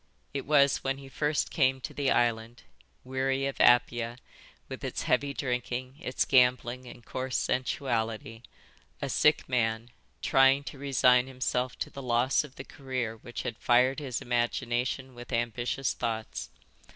It 0.33 0.47
was 0.47 0.77
when 0.77 0.97
he 0.97 1.07
first 1.09 1.51
came 1.51 1.79
to 1.81 1.93
the 1.93 2.09
island, 2.09 2.63
weary 3.03 3.45
of 3.45 3.61
Apia, 3.61 4.17
with 4.67 4.83
its 4.83 5.03
heavy 5.03 5.31
drinking, 5.31 5.97
its 5.99 6.25
gambling 6.25 6.87
and 6.87 7.05
coarse 7.05 7.37
sensuality, 7.37 8.41
a 8.99 9.09
sick 9.09 9.47
man, 9.47 9.91
trying 10.23 10.63
to 10.63 10.79
resign 10.79 11.27
himself 11.27 11.77
to 11.77 11.91
the 11.91 12.01
loss 12.01 12.43
of 12.43 12.55
the 12.55 12.63
career 12.65 13.17
which 13.17 13.43
had 13.43 13.59
fired 13.59 13.99
his 13.99 14.21
imagination 14.23 15.13
with 15.13 15.31
ambitious 15.31 15.93
thoughts. 15.93 16.49